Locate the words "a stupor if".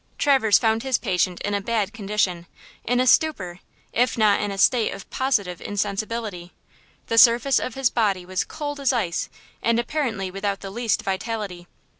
2.99-4.17